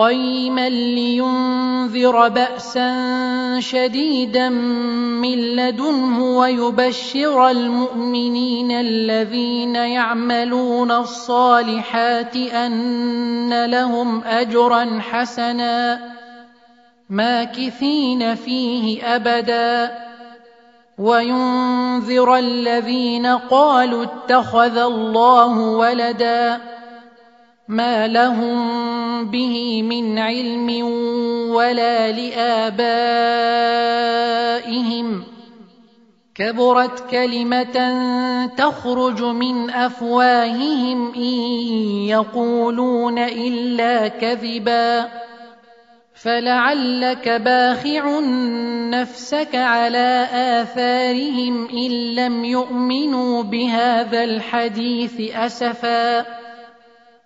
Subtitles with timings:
[0.00, 2.90] قيما لينذر بأسا
[3.60, 16.00] شديدا من لدنه ويبشر المؤمنين الذين يعملون الصالحات أن لهم أجرا حسنا
[17.10, 19.90] ماكثين فيه أبدا.
[20.98, 26.60] وينذر الذين قالوا اتخذ الله ولدا
[27.70, 30.84] ما لهم به من علم
[31.50, 32.80] ولا لابائهم
[36.34, 37.76] كبرت كلمه
[38.56, 41.22] تخرج من افواههم ان
[42.10, 45.08] يقولون الا كذبا
[46.14, 48.20] فلعلك باخع
[48.90, 56.39] نفسك على اثارهم ان لم يؤمنوا بهذا الحديث اسفا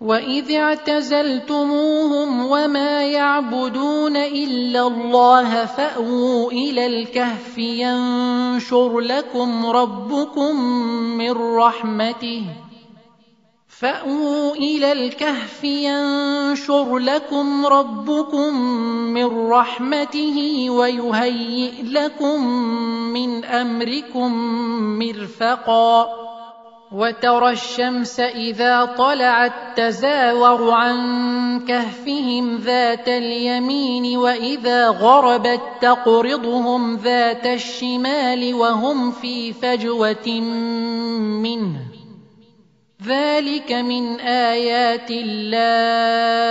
[0.00, 10.60] واذ اعتزلتموهم وما يعبدون الا الله فاووا إلى الكهف ينشر لكم ربكم
[11.18, 12.42] من رحمته
[13.68, 18.54] فاووا إلى الكهف ينشر لكم ربكم
[19.12, 22.46] من رحمته ويهيئ لكم
[23.12, 24.32] من امركم
[24.98, 26.29] مرفقا
[26.92, 30.98] وترى الشمس إذا طلعت تزاور عن
[31.68, 40.40] كهفهم ذات اليمين وإذا غربت تقرضهم ذات الشمال وهم في فجوة
[41.46, 41.78] منه.
[43.06, 46.50] ذلك من آيات الله.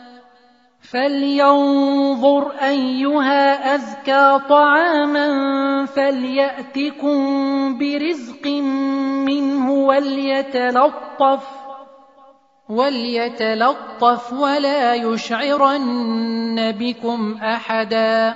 [0.91, 5.27] فلينظر أيها أزكى طعاما
[5.85, 7.17] فليأتكم
[7.77, 8.47] برزق
[9.25, 11.43] منه وليتلطف
[12.69, 18.35] وليتلطف ولا يشعرن بكم أحدا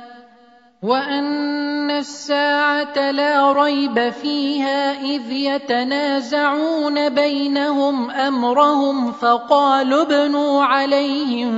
[0.81, 11.51] وان الساعة لا ريب فيها اذ يتنازعون بينهم امرهم فقالوا ابنوا عليهم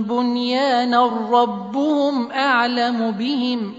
[0.00, 3.74] بنيانا ربهم اعلم بهم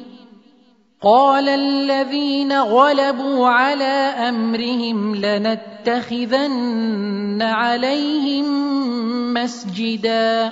[1.02, 6.62] قال الذين غلبوا على امرهم لنتخذن
[7.42, 8.46] عليهم
[9.34, 10.52] مسجدا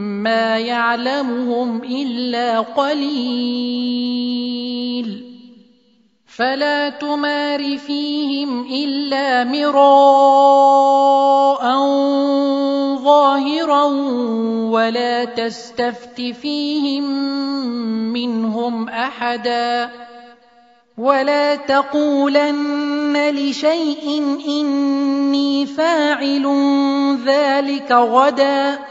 [0.23, 3.71] ما يعلمهم إلا قليل.
[6.37, 10.01] فلا تمار فيهم إلا مراء
[13.03, 13.83] ظاهرا
[14.71, 17.03] ولا تستفت فيهم
[18.13, 19.89] منهم أحدا.
[20.97, 26.45] ولا تقولن لشيء إني فاعل
[27.25, 28.90] ذلك غدا.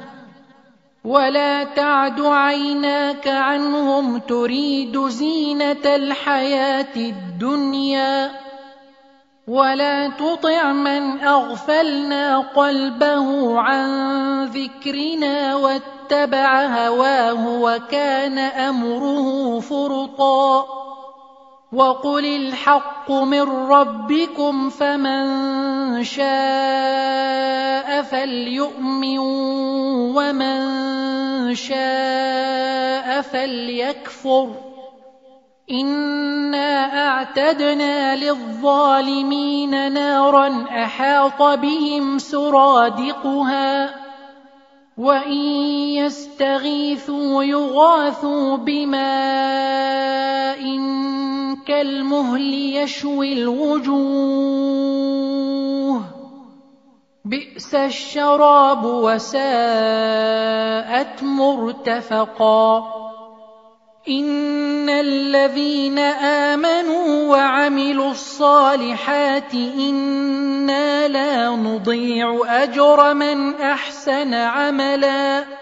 [1.05, 8.31] ولا تعد عيناك عنهم تريد زينه الحياة الدنيا
[9.47, 13.89] ولا تطع من اغفلنا قلبه عن
[14.45, 20.65] ذكرنا واتبع هواه وكان امره فرطا
[21.71, 29.19] وقل الحق من ربكم فمن شاء فليؤمن
[30.17, 30.59] ومن
[31.55, 34.49] شاء فليكفر
[35.71, 43.95] انا اعتدنا للظالمين نارا احاط بهم سرادقها
[44.97, 45.31] وان
[45.95, 50.21] يستغيثوا يغاثوا بماء
[51.67, 54.61] كالمهل يشوي الوجوه.
[57.25, 59.41] بئس الشراب وساءت
[61.23, 62.83] مرتفقا.
[64.09, 75.60] إن الذين آمنوا وعملوا الصالحات إنا لا نضيع أجر من أحسن عملا.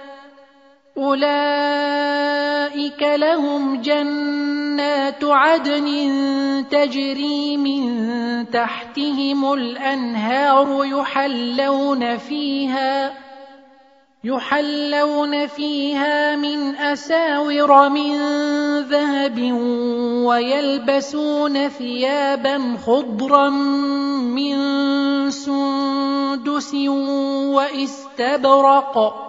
[0.99, 5.87] أولئك لهم جنات عدن
[6.71, 13.13] تجري من تحتهم الأنهار يحلون فيها
[14.23, 18.17] يحلون فيها من أساور من
[18.79, 19.51] ذهب
[20.27, 24.57] ويلبسون ثيابا خضرا من
[25.31, 26.73] سندس
[27.55, 29.28] وإستبرق.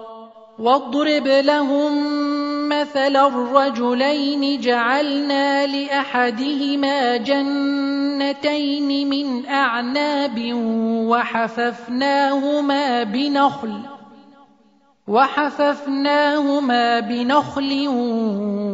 [0.61, 1.91] واضرب لهم
[2.69, 10.53] مثل الرجلين جعلنا لأحدهما جنتين من أعناب
[11.09, 13.81] وحففناهما بنخل
[15.07, 17.85] وحففناهما بنخل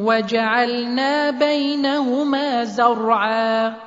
[0.06, 3.87] وجعلنا بينهما زرعا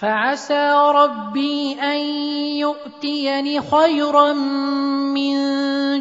[0.00, 1.98] فعسى ربي أن
[2.60, 5.36] يؤتيني خيرا من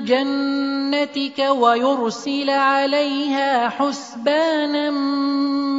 [0.06, 4.92] جنتك ويرسل عليها حسبانا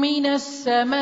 [0.00, 0.96] من السماء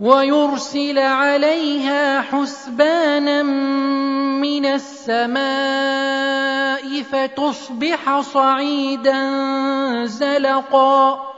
[0.00, 6.08] ويرسل عليها حسبانا من السماء
[7.02, 9.30] فتصبح صعيدا
[10.04, 11.37] زلقا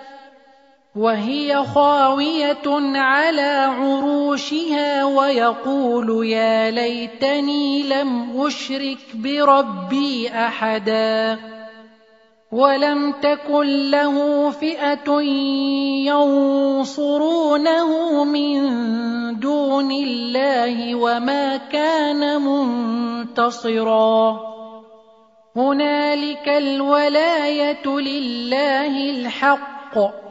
[0.95, 11.39] وهي خاوية على عروشها ويقول يا ليتني لم أشرك بربي أحدا
[12.51, 15.21] ولم تكن له فئة
[16.11, 17.89] ينصرونه
[18.23, 18.59] من
[19.39, 24.39] دون الله وما كان منتصرا.
[25.55, 30.30] هنالك الولاية لله الحق.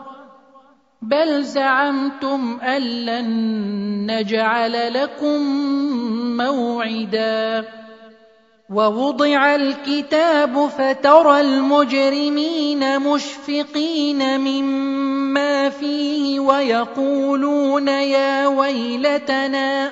[1.01, 5.41] بل زعمتم أن لن نجعل لكم
[6.37, 7.65] موعدا.
[8.71, 19.91] ووضع الكتاب فترى المجرمين مشفقين مما فيه ويقولون يا ويلتنا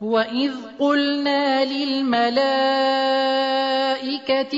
[0.00, 2.42] وَإِذْ قُلْنَا لِلْمَلَائِكَةِ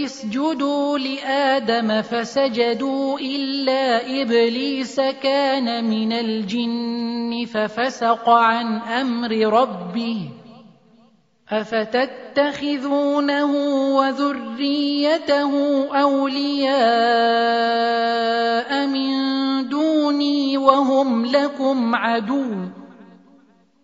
[0.05, 10.19] اسْجُدُوا لِآدَمَ فَسَجَدُوا إِلَّا إِبْلِيسَ كَانَ مِنَ الْجِنِّ فَفَسَقَ عَنْ أَمْرِ رَبِّهِ
[11.51, 13.53] أَفَتَتَّخِذُونَهُ
[13.99, 15.53] وَذُرِّيَّتَهُ
[16.03, 16.71] أَوْلِيَاءَ
[18.87, 19.13] مِن
[19.69, 22.72] دُونِي وَهُمْ لَكُمْ عَدُوٌّ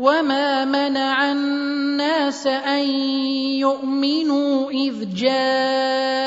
[0.00, 2.88] وما منع الناس ان
[3.60, 6.22] يؤمنوا اذ جاءهم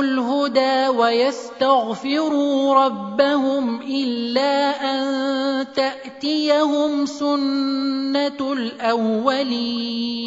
[0.00, 10.26] الهدى ويستغفروا ربهم الا ان تاتيهم سنه الاولين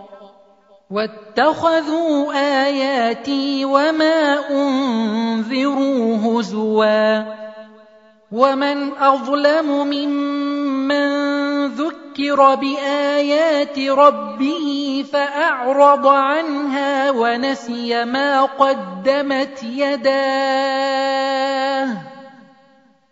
[0.91, 2.33] واتخذوا
[2.65, 7.23] آياتي وما أنذروا هزوا
[8.31, 11.11] ومن أظلم ممن
[11.67, 21.31] ذكر بآيات ربه فأعرض عنها ونسي ما قدمت يداه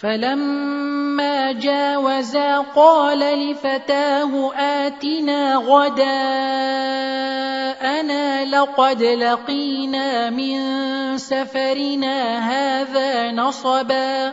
[0.00, 6.06] فلما جاوزا قال لفتاه آتنا غداءنا
[8.44, 10.58] لقد لقينا من
[11.18, 14.32] سفرنا هذا نصبا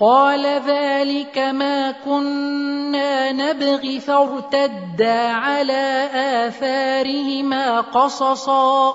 [0.00, 8.94] قال ذلك ما كنا نبغي فارتدا على آثارهما قصصا.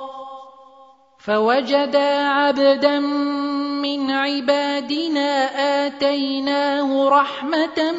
[1.20, 5.30] فوجدا عبدا من عبادنا
[5.86, 7.92] آتيناه رحمة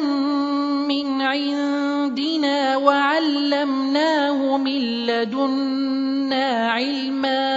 [0.87, 7.56] من عندنا وعلمناه من لدنا علما.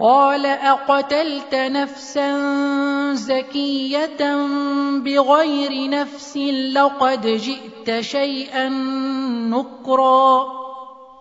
[0.00, 2.34] قال أقتلت نفسا
[3.14, 4.46] زكية
[4.98, 6.36] بغير نفس
[6.74, 8.68] لقد جئت شيئا
[9.48, 10.44] نكرا.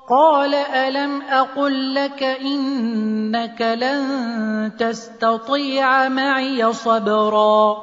[0.10, 7.78] قال ألم أقل لك إنك لن تستطيع معي صبرا.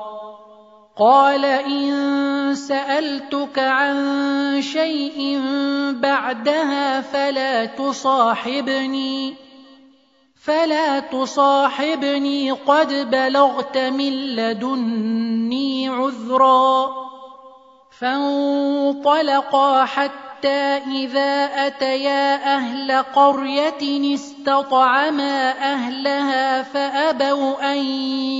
[0.99, 5.41] قال إن سألتك عن شيء
[6.03, 9.50] بعدها فلا تصاحبني.
[10.45, 16.91] فلا تصاحبني قد بلغت من لدني عذرا
[17.99, 27.79] فانطلقا حتى إذا أتيا أهل قرية استطعما أهلها فأبوا أن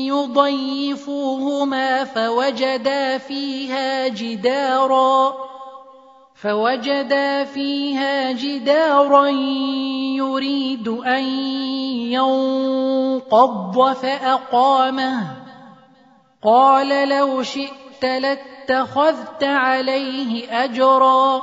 [0.09, 5.51] يضيفوهما فوجدا فيها جدارا
[6.43, 9.29] فوجدا فيها جدارا
[10.17, 11.25] يريد أن
[12.13, 15.37] ينقض فأقامه.
[16.43, 21.43] قال لو شئت لاتخذت عليه أجرا.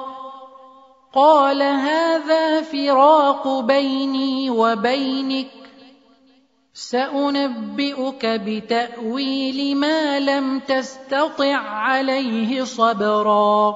[1.13, 5.47] قال هذا فراق بيني وبينك.
[6.73, 13.75] سأنبئك بتأويل ما لم تستطع عليه صبرا.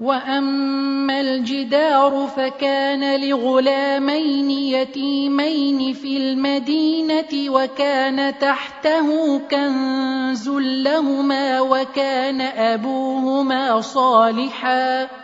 [0.00, 15.23] وأما الجدار فكان لغلامين يتيمين في المدينة وكان تحته كنز لهما وكان أبوهما صالحاً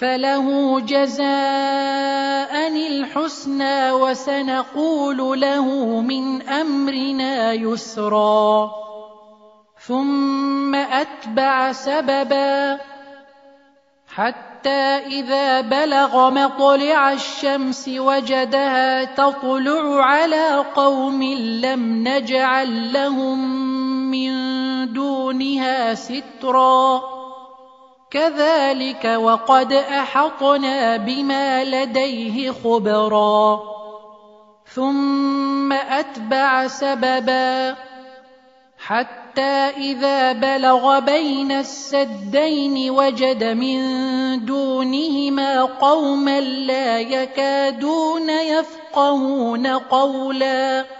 [0.00, 2.52] فله جزاء
[2.86, 5.66] الحسنى وسنقول له
[6.00, 8.70] من امرنا يسرا
[9.86, 12.80] ثم اتبع سببا
[14.14, 14.80] حتى
[15.20, 21.22] اذا بلغ مطلع الشمس وجدها تطلع على قوم
[21.62, 23.38] لم نجعل لهم
[24.10, 24.32] من
[24.92, 27.19] دونها سترا
[28.10, 33.60] كذلك وقد أحطنا بما لديه خبرا.
[34.74, 37.76] ثم أتبع سببا
[38.78, 43.80] حتى إذا بلغ بين السدين وجد من
[44.44, 50.99] دونهما قوما لا يكادون يفقهون قولا.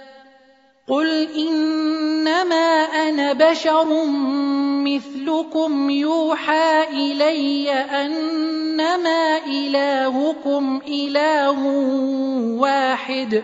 [0.87, 4.05] قل انما أنا بشر
[4.85, 11.59] مثلكم يوحى الي انما الهكم اله
[12.59, 13.43] واحد